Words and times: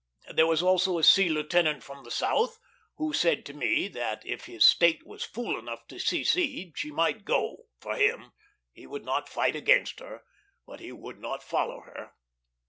There 0.33 0.47
was 0.47 0.63
also 0.63 0.97
a 0.97 1.03
sea 1.03 1.29
lieutenant 1.29 1.83
from 1.83 2.03
the 2.03 2.09
South, 2.09 2.57
who 2.95 3.13
said 3.13 3.45
to 3.45 3.53
me 3.53 3.87
that 3.89 4.25
if 4.25 4.45
his 4.45 4.65
State 4.65 5.05
was 5.05 5.23
fool 5.23 5.59
enough 5.59 5.85
to 5.89 5.99
secede, 5.99 6.75
she 6.75 6.89
might 6.89 7.23
go, 7.23 7.67
for 7.79 7.95
him; 7.95 8.31
he 8.73 8.87
would 8.87 9.05
not 9.05 9.29
fight 9.29 9.55
against 9.55 9.99
her, 9.99 10.23
but 10.65 10.79
he 10.79 10.91
would 10.91 11.19
not 11.19 11.43
follow 11.43 11.81
her. 11.81 12.13